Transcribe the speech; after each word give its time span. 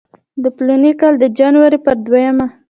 د 0.43 0.45
فلاني 0.55 0.91
کال 0.99 1.13
د 1.19 1.23
جنورۍ 1.37 1.79
پر 1.85 1.95
دویمه. 2.05 2.47